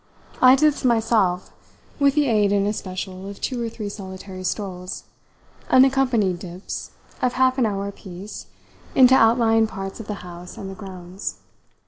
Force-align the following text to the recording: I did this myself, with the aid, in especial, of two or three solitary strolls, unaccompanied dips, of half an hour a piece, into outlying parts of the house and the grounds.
I 0.41 0.55
did 0.55 0.73
this 0.73 0.83
myself, 0.83 1.53
with 1.99 2.15
the 2.15 2.25
aid, 2.25 2.51
in 2.51 2.65
especial, 2.65 3.29
of 3.29 3.39
two 3.39 3.61
or 3.63 3.69
three 3.69 3.87
solitary 3.87 4.43
strolls, 4.43 5.03
unaccompanied 5.69 6.39
dips, 6.39 6.89
of 7.21 7.33
half 7.33 7.59
an 7.59 7.67
hour 7.67 7.87
a 7.87 7.91
piece, 7.91 8.47
into 8.95 9.13
outlying 9.13 9.67
parts 9.67 9.99
of 9.99 10.07
the 10.07 10.15
house 10.25 10.57
and 10.57 10.71
the 10.71 10.73
grounds. 10.73 11.41